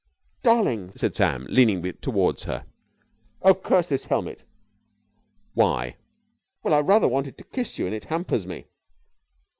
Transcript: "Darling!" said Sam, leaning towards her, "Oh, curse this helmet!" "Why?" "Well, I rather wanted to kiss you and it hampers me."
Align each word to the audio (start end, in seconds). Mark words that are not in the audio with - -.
"Darling!" 0.41 0.91
said 0.95 1.13
Sam, 1.15 1.45
leaning 1.47 1.83
towards 2.01 2.45
her, 2.45 2.65
"Oh, 3.43 3.53
curse 3.53 3.85
this 3.85 4.05
helmet!" 4.05 4.41
"Why?" 5.53 5.97
"Well, 6.63 6.73
I 6.73 6.79
rather 6.79 7.07
wanted 7.07 7.37
to 7.37 7.43
kiss 7.43 7.77
you 7.77 7.85
and 7.85 7.93
it 7.93 8.05
hampers 8.05 8.47
me." 8.47 8.65